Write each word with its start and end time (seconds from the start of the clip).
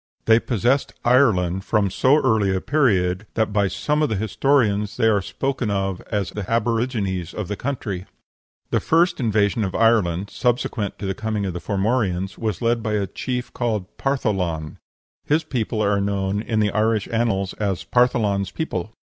They 0.25 0.39
possessed 0.39 0.93
Ireland 1.05 1.63
from 1.63 1.91
so 1.91 2.15
early 2.23 2.51
a 2.55 2.59
period 2.59 3.27
that 3.35 3.53
by 3.53 3.67
some 3.67 4.01
of 4.01 4.09
the 4.09 4.15
historians 4.15 4.97
they 4.97 5.05
are 5.07 5.21
spoken 5.21 5.69
of 5.69 6.01
as 6.11 6.31
the 6.31 6.49
aborigines 6.51 7.35
of 7.35 7.47
the 7.47 7.55
country. 7.55 8.07
The 8.71 8.79
first 8.79 9.19
invasion 9.19 9.63
of 9.63 9.75
Ireland, 9.75 10.31
subsequent 10.31 10.97
to 10.97 11.05
the 11.05 11.13
coming 11.13 11.45
of 11.45 11.53
the 11.53 11.61
Formorians, 11.61 12.35
was 12.35 12.63
led 12.63 12.81
by 12.81 12.93
a 12.93 13.05
chief 13.05 13.53
called 13.53 13.95
Partholan: 13.99 14.77
his 15.25 15.43
people 15.43 15.83
are 15.83 16.01
known 16.01 16.41
in 16.41 16.59
the 16.61 16.71
Irish 16.71 17.07
annals 17.11 17.53
as 17.59 17.83
"Partholan's 17.83 18.49
people." 18.49 18.91